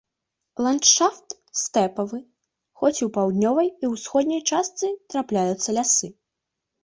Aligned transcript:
Ландшафт 0.67 1.27
стэпавы, 1.63 2.19
хоць 2.81 3.03
у 3.07 3.09
паўднёвай 3.17 3.69
і 3.85 3.91
ўсходняй 3.93 4.41
частцы 4.53 4.85
трапляюцца 5.15 5.69
лясы. 5.79 6.07